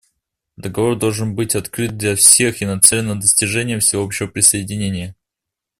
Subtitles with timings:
[0.57, 5.15] Договор должен быть открыт для всех и нацелен на достижение всеобщего присоединения.